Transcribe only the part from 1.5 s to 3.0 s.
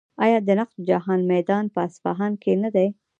په اصفهان کې نه دی؟